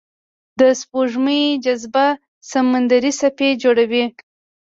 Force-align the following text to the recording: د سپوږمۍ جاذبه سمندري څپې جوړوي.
د 0.59 0.61
سپوږمۍ 0.79 1.43
جاذبه 1.63 2.07
سمندري 2.51 3.11
څپې 3.19 3.49
جوړوي. 3.63 4.05